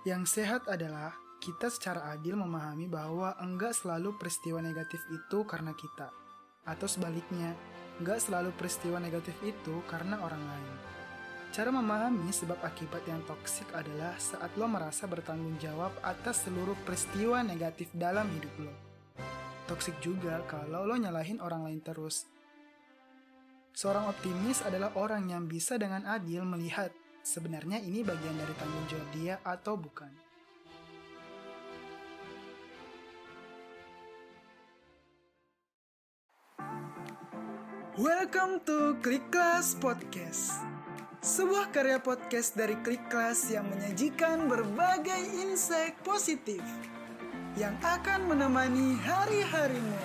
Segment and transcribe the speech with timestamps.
[0.00, 1.12] Yang sehat adalah
[1.44, 6.08] kita secara adil memahami bahwa enggak selalu peristiwa negatif itu karena kita.
[6.64, 7.52] Atau sebaliknya,
[8.00, 10.74] enggak selalu peristiwa negatif itu karena orang lain.
[11.52, 17.44] Cara memahami sebab akibat yang toksik adalah saat lo merasa bertanggung jawab atas seluruh peristiwa
[17.44, 18.74] negatif dalam hidup lo.
[19.68, 22.24] Toksik juga kalau lo nyalahin orang lain terus.
[23.76, 26.88] Seorang optimis adalah orang yang bisa dengan adil melihat
[27.22, 30.12] sebenarnya ini bagian dari tanggung jawab dia atau bukan.
[38.00, 40.56] Welcome to Klik Class Podcast.
[41.20, 46.64] Sebuah karya podcast dari Klik Class yang menyajikan berbagai insight positif
[47.60, 50.00] yang akan menemani hari-harimu.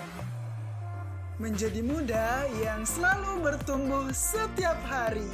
[1.40, 5.32] Menjadi muda yang selalu bertumbuh setiap hari.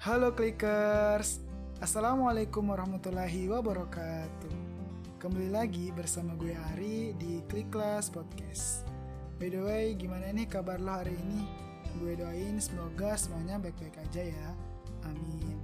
[0.00, 1.44] Halo Clickers,
[1.76, 4.56] Assalamualaikum warahmatullahi wabarakatuh.
[5.20, 8.88] Kembali lagi bersama gue Ari di Klik Class Podcast.
[9.36, 11.44] By the way, gimana nih kabar lo hari ini?
[12.00, 14.48] Gue doain semoga semuanya baik-baik aja ya.
[15.04, 15.60] Amin.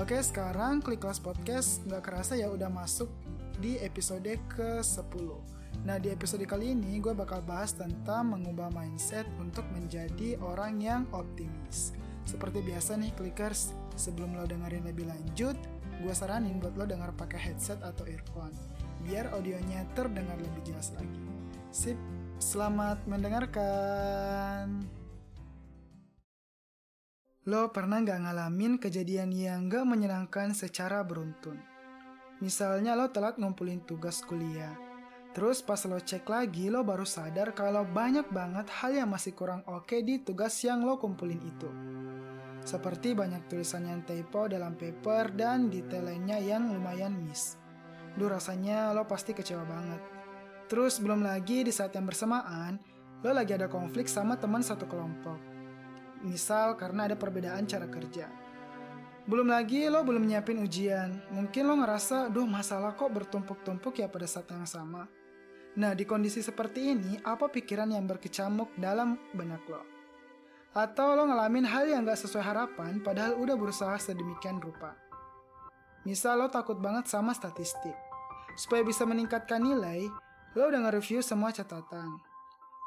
[0.00, 3.12] Oke, sekarang Klik Class Podcast nggak kerasa ya udah masuk
[3.60, 5.28] di episode ke-10.
[5.84, 11.04] Nah, di episode kali ini gue bakal bahas tentang mengubah mindset untuk menjadi orang yang
[11.12, 11.92] optimis.
[12.26, 15.54] Seperti biasa nih clickers, sebelum lo dengerin lebih lanjut,
[16.02, 18.50] gue saranin buat lo denger pakai headset atau earphone,
[19.06, 21.22] biar audionya terdengar lebih jelas lagi.
[21.70, 21.94] Sip,
[22.42, 24.90] selamat mendengarkan.
[27.46, 31.62] Lo pernah nggak ngalamin kejadian yang nggak menyenangkan secara beruntun?
[32.42, 34.74] Misalnya lo telat ngumpulin tugas kuliah,
[35.36, 39.60] Terus pas lo cek lagi, lo baru sadar kalau banyak banget hal yang masih kurang
[39.68, 41.68] oke di tugas yang lo kumpulin itu.
[42.66, 47.54] Seperti banyak tulisan yang typo dalam paper dan detail lainnya yang lumayan miss.
[48.18, 50.02] Duh rasanya lo pasti kecewa banget.
[50.66, 52.82] Terus belum lagi di saat yang bersamaan,
[53.22, 55.38] lo lagi ada konflik sama teman satu kelompok.
[56.26, 58.26] Misal karena ada perbedaan cara kerja.
[59.30, 61.22] Belum lagi lo belum nyiapin ujian.
[61.30, 65.06] Mungkin lo ngerasa, duh masalah kok bertumpuk-tumpuk ya pada saat yang sama.
[65.78, 69.95] Nah, di kondisi seperti ini, apa pikiran yang berkecamuk dalam benak lo?
[70.76, 74.92] Atau lo ngalamin hal yang gak sesuai harapan padahal udah berusaha sedemikian rupa.
[76.04, 77.96] Misal lo takut banget sama statistik.
[78.60, 80.04] Supaya bisa meningkatkan nilai,
[80.52, 82.20] lo udah nge-review semua catatan.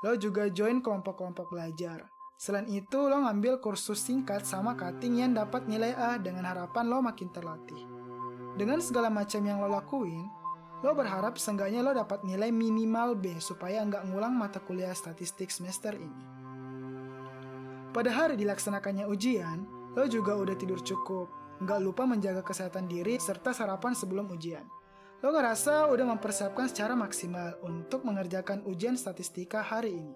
[0.05, 2.05] Lo juga join kelompok-kelompok belajar.
[2.37, 7.01] Selain itu, lo ngambil kursus singkat sama cutting yang dapat nilai A dengan harapan lo
[7.01, 7.83] makin terlatih.
[8.53, 10.29] Dengan segala macam yang lo lakuin,
[10.79, 15.91] Lo berharap seenggaknya lo dapat nilai minimal B supaya nggak ngulang mata kuliah statistik semester
[15.91, 16.38] ini.
[17.89, 19.65] Pada hari dilaksanakannya ujian,
[19.97, 21.25] lo juga udah tidur cukup,
[21.65, 24.61] nggak lupa menjaga kesehatan diri serta sarapan sebelum ujian.
[25.25, 30.15] Lo ngerasa udah mempersiapkan secara maksimal untuk mengerjakan ujian statistika hari ini.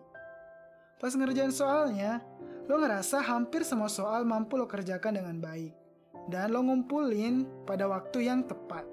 [1.01, 2.22] Pas ngerjain soalnya,
[2.69, 5.73] lo ngerasa hampir semua soal mampu lo kerjakan dengan baik.
[6.29, 8.85] Dan lo ngumpulin pada waktu yang tepat.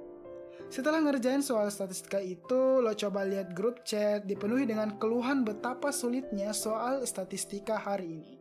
[0.72, 6.50] Setelah ngerjain soal statistika itu, lo coba lihat grup chat dipenuhi dengan keluhan betapa sulitnya
[6.50, 8.39] soal statistika hari ini.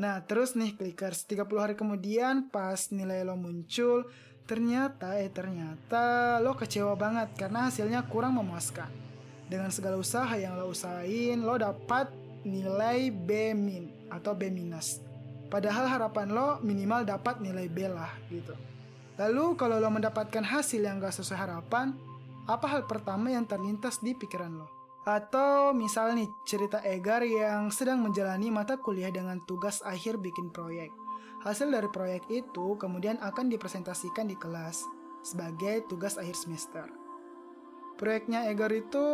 [0.00, 4.08] Nah, terus nih clickers, 30 hari kemudian pas nilai lo muncul,
[4.48, 8.88] ternyata eh ternyata lo kecewa banget karena hasilnya kurang memuaskan.
[9.52, 12.08] Dengan segala usaha yang lo usahain, lo dapat
[12.42, 15.04] nilai B min atau B minus.
[15.52, 18.56] Padahal harapan lo minimal dapat nilai B lah gitu.
[19.20, 21.92] Lalu kalau lo mendapatkan hasil yang gak sesuai harapan,
[22.48, 24.81] apa hal pertama yang terlintas di pikiran lo?
[25.02, 30.94] Atau misal nih cerita Egar yang sedang menjalani mata kuliah dengan tugas akhir bikin proyek.
[31.42, 34.86] Hasil dari proyek itu kemudian akan dipresentasikan di kelas
[35.26, 36.86] sebagai tugas akhir semester.
[37.98, 39.06] Proyeknya Egar itu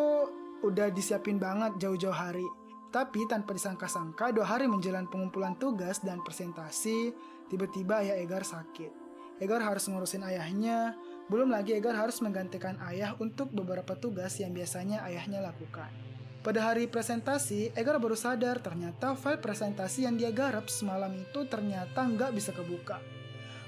[0.61, 2.45] udah disiapin banget jauh-jauh hari.
[2.89, 7.13] Tapi tanpa disangka-sangka dua hari menjelang pengumpulan tugas dan presentasi,
[7.49, 8.93] tiba-tiba ayah Egar sakit.
[9.41, 10.97] Egar harus ngurusin ayahnya,
[11.29, 15.93] belum lagi Egar harus menggantikan ayah untuk beberapa tugas yang biasanya ayahnya lakukan.
[16.41, 22.01] Pada hari presentasi, Egar baru sadar ternyata file presentasi yang dia garap semalam itu ternyata
[22.01, 22.97] nggak bisa kebuka.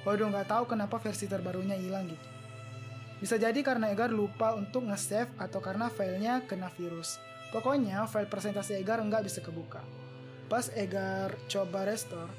[0.09, 2.29] Waduh nggak tahu kenapa versi terbarunya hilang gitu.
[3.21, 7.21] Bisa jadi karena Egar lupa untuk nge-save atau karena filenya kena virus.
[7.53, 9.85] Pokoknya file presentasi Egar nggak bisa kebuka.
[10.49, 12.33] Pas Egar coba restore,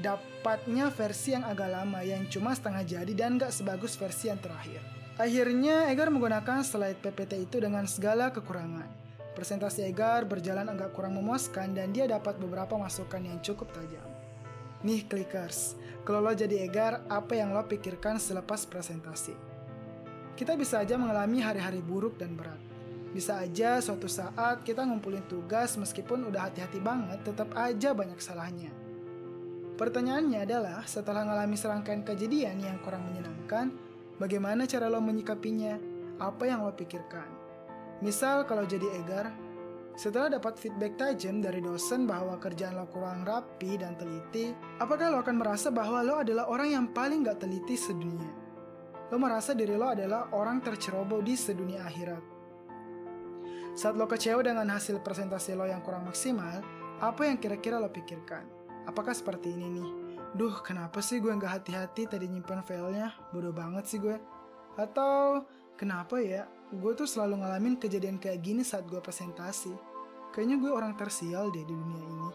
[0.00, 4.80] dapatnya versi yang agak lama yang cuma setengah jadi dan gak sebagus versi yang terakhir.
[5.14, 8.90] Akhirnya Egar menggunakan slide PPT itu dengan segala kekurangan.
[9.38, 14.06] Presentasi Egar berjalan agak kurang memuaskan dan dia dapat beberapa masukan yang cukup tajam.
[14.82, 19.34] Nih clickers, kalau lo jadi Egar, apa yang lo pikirkan selepas presentasi?
[20.34, 22.58] Kita bisa aja mengalami hari-hari buruk dan berat.
[23.14, 28.74] Bisa aja suatu saat kita ngumpulin tugas meskipun udah hati-hati banget, tetap aja banyak salahnya.
[29.74, 33.74] Pertanyaannya adalah, setelah mengalami serangkaian kejadian yang kurang menyenangkan,
[34.22, 35.74] bagaimana cara lo menyikapinya?
[36.22, 37.26] Apa yang lo pikirkan?
[37.98, 39.34] Misal kalau jadi Egar,
[39.98, 45.18] setelah dapat feedback tajam dari dosen bahwa kerjaan lo kurang rapi dan teliti, apakah lo
[45.26, 48.30] akan merasa bahwa lo adalah orang yang paling gak teliti sedunia?
[49.10, 52.22] Lo merasa diri lo adalah orang terceroboh di sedunia akhirat.
[53.74, 56.62] Saat lo kecewa dengan hasil presentasi lo yang kurang maksimal,
[57.02, 58.63] apa yang kira-kira lo pikirkan?
[58.84, 59.90] Apakah seperti ini nih?
[60.34, 63.14] Duh, kenapa sih gue gak hati-hati tadi nyimpan filenya?
[63.30, 64.18] Bodoh banget sih gue.
[64.76, 65.46] Atau,
[65.78, 66.44] kenapa ya?
[66.74, 69.70] gue tuh selalu ngalamin kejadian kayak gini saat gue presentasi.
[70.34, 72.30] Kayaknya gue orang tersial deh di dunia ini.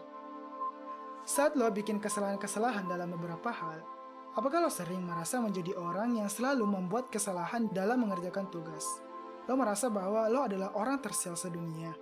[1.28, 3.84] Saat lo bikin kesalahan-kesalahan dalam beberapa hal,
[4.32, 8.88] apakah lo sering merasa menjadi orang yang selalu membuat kesalahan dalam mengerjakan tugas?
[9.44, 11.92] Lo merasa bahwa lo adalah orang tersial sedunia.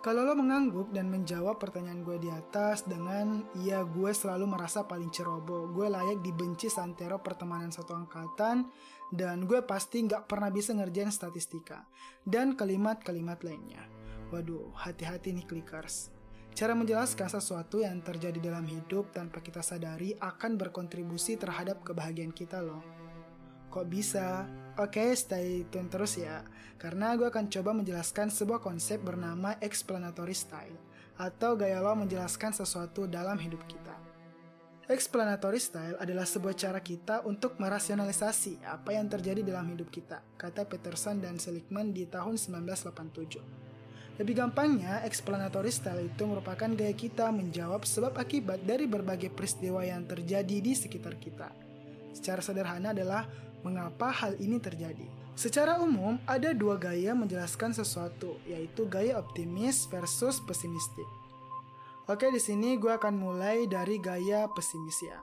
[0.00, 5.12] Kalau lo mengangguk dan menjawab pertanyaan gue di atas dengan ya gue selalu merasa paling
[5.12, 8.64] ceroboh, gue layak dibenci santero pertemanan satu angkatan,
[9.12, 11.84] dan gue pasti nggak pernah bisa ngerjain statistika,
[12.24, 13.84] dan kalimat-kalimat lainnya.
[14.32, 16.08] Waduh, hati-hati nih clickers.
[16.56, 22.64] Cara menjelaskan sesuatu yang terjadi dalam hidup tanpa kita sadari akan berkontribusi terhadap kebahagiaan kita
[22.64, 22.80] loh.
[23.68, 24.48] Kok bisa?
[24.80, 26.40] Oke, stay tune terus ya.
[26.80, 30.72] Karena gue akan coba menjelaskan sebuah konsep bernama explanatory style,
[31.20, 33.92] atau gaya lo menjelaskan sesuatu dalam hidup kita.
[34.88, 40.64] Explanatory style adalah sebuah cara kita untuk merasionalisasi apa yang terjadi dalam hidup kita, kata
[40.64, 44.16] Peterson dan Seligman di tahun 1987.
[44.16, 50.08] Lebih gampangnya, explanatory style itu merupakan gaya kita menjawab sebab akibat dari berbagai peristiwa yang
[50.08, 51.69] terjadi di sekitar kita.
[52.12, 53.26] Secara sederhana adalah
[53.62, 55.06] mengapa hal ini terjadi.
[55.38, 61.08] Secara umum, ada dua gaya menjelaskan sesuatu, yaitu gaya optimis versus pesimistik.
[62.10, 65.22] Oke, di sini gue akan mulai dari gaya pesimis ya.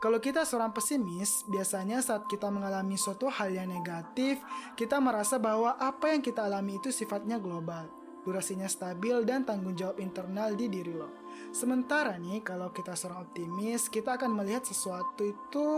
[0.00, 4.40] Kalau kita seorang pesimis, biasanya saat kita mengalami suatu hal yang negatif,
[4.72, 7.84] kita merasa bahwa apa yang kita alami itu sifatnya global,
[8.24, 11.12] durasinya stabil, dan tanggung jawab internal di diri lo.
[11.52, 15.68] Sementara nih, kalau kita seorang optimis, kita akan melihat sesuatu itu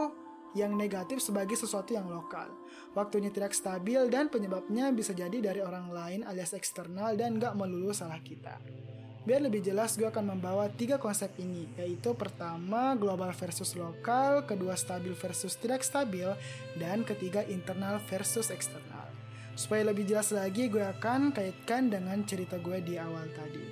[0.53, 2.49] yang negatif sebagai sesuatu yang lokal.
[2.93, 7.93] Waktunya tidak stabil dan penyebabnya bisa jadi dari orang lain alias eksternal dan gak melulu
[7.97, 8.61] salah kita.
[9.23, 14.75] Biar lebih jelas, gue akan membawa tiga konsep ini, yaitu pertama global versus lokal, kedua
[14.75, 16.27] stabil versus tidak stabil,
[16.75, 19.07] dan ketiga internal versus eksternal.
[19.55, 23.63] Supaya lebih jelas lagi, gue akan kaitkan dengan cerita gue di awal tadi.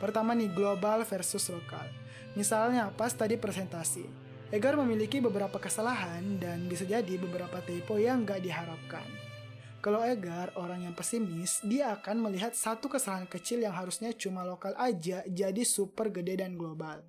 [0.00, 1.84] Pertama nih, global versus lokal.
[2.32, 4.08] Misalnya pas tadi presentasi,
[4.48, 9.04] Egar memiliki beberapa kesalahan dan bisa jadi beberapa typo yang gak diharapkan.
[9.84, 14.72] Kalau Egar orang yang pesimis, dia akan melihat satu kesalahan kecil yang harusnya cuma lokal
[14.80, 17.04] aja jadi super gede dan global.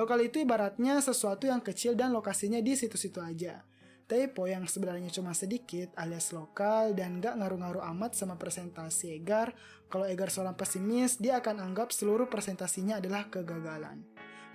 [0.00, 3.60] Lokal itu ibaratnya sesuatu yang kecil dan lokasinya di situ-situ aja.
[4.08, 9.52] Typo yang sebenarnya cuma sedikit alias lokal dan gak ngaruh-ngaruh amat sama presentasi Egar,
[9.92, 14.00] kalau Egar seorang pesimis, dia akan anggap seluruh presentasinya adalah kegagalan.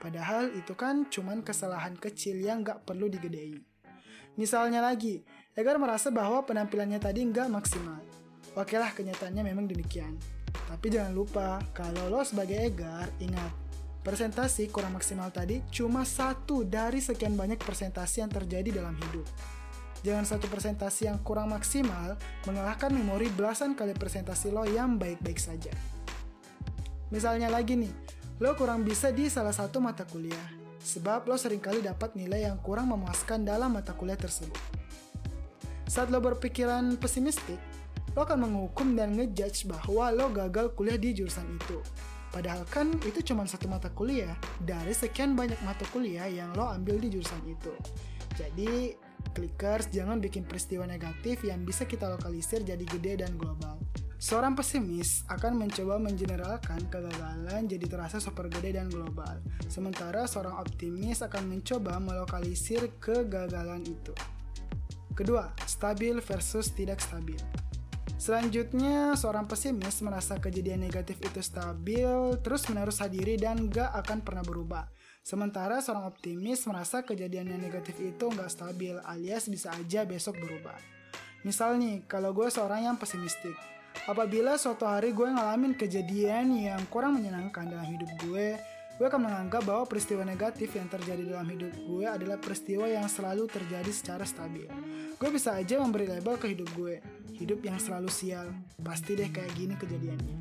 [0.04, 3.64] Padahal itu kan cuman kesalahan kecil yang gak perlu digedein.
[4.36, 8.02] Misalnya lagi, Egar merasa bahwa penampilannya tadi nggak maksimal.
[8.58, 10.18] Oke lah kenyataannya memang demikian.
[10.50, 13.54] Tapi jangan lupa, kalau lo sebagai Egar, ingat,
[14.02, 19.30] presentasi kurang maksimal tadi cuma satu dari sekian banyak presentasi yang terjadi dalam hidup.
[20.04, 22.18] Jangan satu presentasi yang kurang maksimal
[22.50, 25.72] mengalahkan memori belasan kali presentasi lo yang baik-baik saja.
[27.14, 27.94] Misalnya lagi nih,
[28.42, 30.50] lo kurang bisa di salah satu mata kuliah,
[30.82, 34.58] sebab lo sering kali dapat nilai yang kurang memuaskan dalam mata kuliah tersebut.
[35.86, 37.62] Saat lo berpikiran pesimistik,
[38.18, 41.78] lo akan menghukum dan ngejudge bahwa lo gagal kuliah di jurusan itu.
[42.34, 46.98] Padahal kan itu cuma satu mata kuliah dari sekian banyak mata kuliah yang lo ambil
[46.98, 47.70] di jurusan itu.
[48.34, 48.98] Jadi,
[49.38, 53.78] clickers jangan bikin peristiwa negatif yang bisa kita lokalisir jadi gede dan global.
[54.24, 59.44] Seorang pesimis akan mencoba mengeneralkan kegagalan jadi terasa super gede dan global.
[59.68, 64.16] Sementara seorang optimis akan mencoba melokalisir kegagalan itu.
[65.12, 67.36] Kedua, stabil versus tidak stabil.
[68.16, 72.08] Selanjutnya, seorang pesimis merasa kejadian negatif itu stabil,
[72.40, 74.88] terus menerus hadiri dan gak akan pernah berubah.
[75.20, 80.80] Sementara seorang optimis merasa kejadian yang negatif itu gak stabil, alias bisa aja besok berubah.
[81.44, 83.73] Misal nih, kalau gue seorang yang pesimistik,
[84.04, 88.60] Apabila suatu hari gue ngalamin kejadian yang kurang menyenangkan dalam hidup gue,
[88.94, 93.50] gue akan menganggap bahwa peristiwa negatif yang terjadi dalam hidup gue adalah peristiwa yang selalu
[93.50, 94.68] terjadi secara stabil.
[95.18, 97.00] Gue bisa aja memberi label ke hidup gue,
[97.40, 98.52] hidup yang selalu sial,
[98.84, 100.38] pasti deh kayak gini kejadiannya.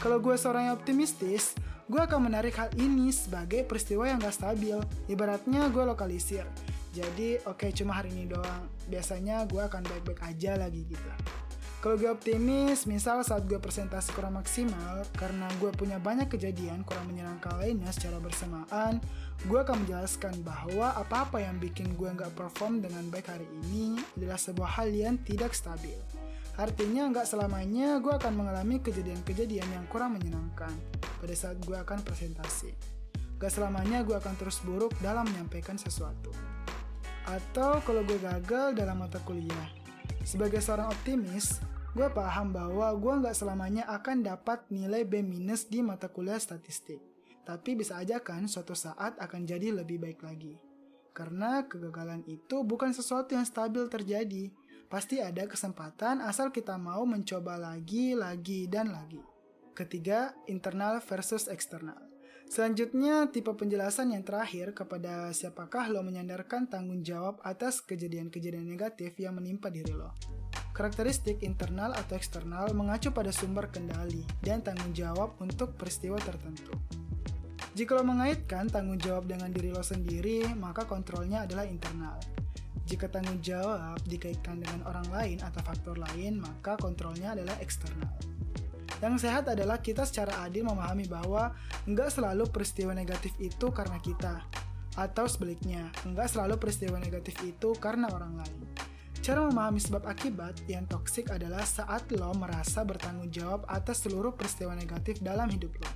[0.00, 1.52] Kalau gue seorang yang optimistis,
[1.90, 4.78] gue akan menarik hal ini sebagai peristiwa yang gak stabil.
[5.10, 6.46] Ibaratnya gue lokalisir.
[6.90, 8.70] Jadi oke okay, cuma hari ini doang.
[8.86, 11.10] Biasanya gue akan baik-baik aja lagi gitu.
[11.80, 17.08] Kalau gue optimis, misal saat gue presentasi kurang maksimal, karena gue punya banyak kejadian kurang
[17.08, 19.00] menyenangkan lainnya secara bersamaan,
[19.48, 24.36] gue akan menjelaskan bahwa apa-apa yang bikin gue nggak perform dengan baik hari ini adalah
[24.36, 25.96] sebuah hal yang tidak stabil.
[26.60, 32.76] Artinya nggak selamanya gue akan mengalami kejadian-kejadian yang kurang menyenangkan pada saat gue akan presentasi.
[33.40, 36.28] Gak selamanya gue akan terus buruk dalam menyampaikan sesuatu.
[37.24, 39.79] Atau kalau gue gagal dalam mata kuliah.
[40.26, 41.58] Sebagai seorang optimis,
[41.94, 45.26] gue paham bahwa gue nggak selamanya akan dapat nilai B-
[45.66, 47.02] di mata kuliah statistik.
[47.42, 50.54] Tapi bisa aja kan suatu saat akan jadi lebih baik lagi.
[51.10, 54.54] Karena kegagalan itu bukan sesuatu yang stabil terjadi.
[54.90, 59.22] Pasti ada kesempatan asal kita mau mencoba lagi, lagi, dan lagi.
[59.74, 62.09] Ketiga, internal versus eksternal.
[62.50, 69.38] Selanjutnya, tipe penjelasan yang terakhir kepada siapakah lo menyandarkan tanggung jawab atas kejadian-kejadian negatif yang
[69.38, 70.10] menimpa diri lo.
[70.74, 76.74] Karakteristik internal atau eksternal mengacu pada sumber kendali dan tanggung jawab untuk peristiwa tertentu.
[77.78, 82.18] Jika lo mengaitkan tanggung jawab dengan diri lo sendiri, maka kontrolnya adalah internal.
[82.82, 88.29] Jika tanggung jawab dikaitkan dengan orang lain atau faktor lain, maka kontrolnya adalah eksternal.
[89.00, 91.56] Yang sehat adalah kita secara adil memahami bahwa
[91.88, 94.44] nggak selalu peristiwa negatif itu karena kita,
[95.00, 98.60] atau sebaliknya, nggak selalu peristiwa negatif itu karena orang lain.
[99.20, 104.72] Cara memahami sebab akibat yang toksik adalah saat lo merasa bertanggung jawab atas seluruh peristiwa
[104.72, 105.90] negatif dalam hidup lo.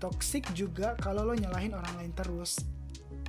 [0.00, 2.64] Toksik juga kalau lo nyalahin orang lain terus.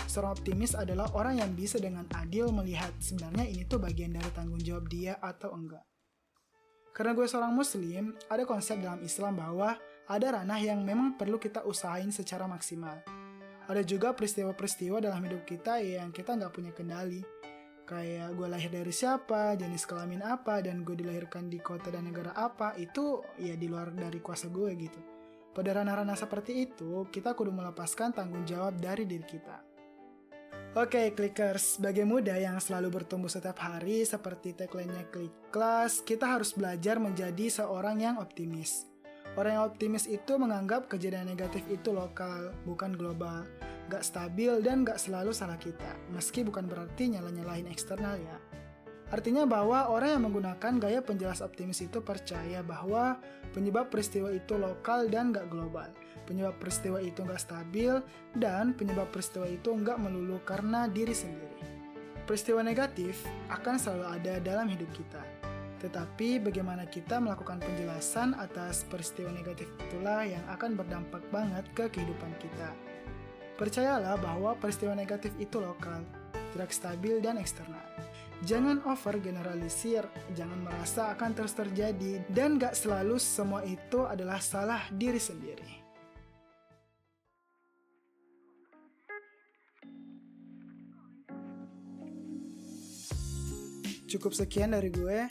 [0.07, 4.63] Seorang optimis adalah orang yang bisa dengan adil melihat sebenarnya ini tuh bagian dari tanggung
[4.63, 5.83] jawab dia atau enggak.
[6.91, 9.79] Karena gue seorang muslim, ada konsep dalam Islam bahwa
[10.11, 12.99] ada ranah yang memang perlu kita usahain secara maksimal.
[13.71, 17.23] Ada juga peristiwa-peristiwa dalam hidup kita yang kita nggak punya kendali,
[17.87, 22.35] kayak gue lahir dari siapa, jenis kelamin apa, dan gue dilahirkan di kota dan negara
[22.35, 24.99] apa, itu ya di luar dari kuasa gue gitu.
[25.51, 29.70] Pada ranah-ranah seperti itu, kita kudu melepaskan tanggung jawab dari diri kita.
[30.71, 36.23] Oke, okay, clickers, sebagai muda yang selalu bertumbuh setiap hari seperti tagline-nya Klik Kelas, kita
[36.23, 38.87] harus belajar menjadi seorang yang optimis.
[39.35, 43.43] Orang yang optimis itu menganggap kejadian negatif itu lokal, bukan global
[43.91, 48.39] gak stabil dan gak selalu salah kita, meski bukan berarti nyala-nyalahin eksternal ya.
[49.11, 53.19] Artinya bahwa orang yang menggunakan gaya penjelas optimis itu percaya bahwa
[53.51, 55.91] penyebab peristiwa itu lokal dan gak global.
[56.23, 57.99] Penyebab peristiwa itu gak stabil
[58.39, 61.59] dan penyebab peristiwa itu gak melulu karena diri sendiri.
[62.23, 65.19] Peristiwa negatif akan selalu ada dalam hidup kita.
[65.83, 72.31] Tetapi bagaimana kita melakukan penjelasan atas peristiwa negatif itulah yang akan berdampak banget ke kehidupan
[72.39, 72.71] kita.
[73.59, 76.05] Percayalah bahwa peristiwa negatif itu lokal,
[76.53, 77.83] tidak stabil dan eksternal.
[78.41, 80.01] Jangan over generalisir,
[80.33, 85.81] jangan merasa akan terus terjadi, dan gak selalu semua itu adalah salah diri sendiri.
[94.09, 95.29] Cukup sekian dari gue.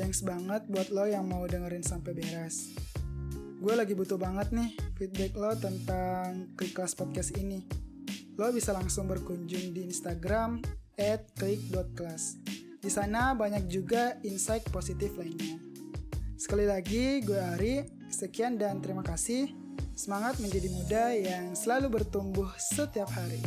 [0.00, 2.72] Thanks banget buat lo yang mau dengerin sampai beres.
[3.60, 7.68] Gue lagi butuh banget nih feedback lo tentang Kelas Podcast ini.
[8.40, 10.64] Lo bisa langsung berkunjung di Instagram
[11.00, 12.44] at klik.kelas.
[12.80, 15.56] Di sana banyak juga insight positif lainnya.
[16.36, 17.76] Sekali lagi, gue Ari.
[18.12, 19.52] Sekian dan terima kasih.
[19.96, 23.40] Semangat menjadi muda yang selalu bertumbuh setiap hari.